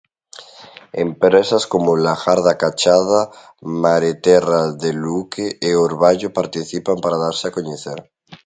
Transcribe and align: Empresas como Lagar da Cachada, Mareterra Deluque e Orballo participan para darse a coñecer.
Empresas 1.05 1.63
como 1.73 1.91
Lagar 2.05 2.39
da 2.47 2.57
Cachada, 2.63 3.21
Mareterra 3.83 4.61
Deluque 4.83 5.45
e 5.67 5.69
Orballo 5.87 6.29
participan 6.39 6.97
para 7.03 7.21
darse 7.23 7.45
a 7.47 7.55
coñecer. 7.57 7.99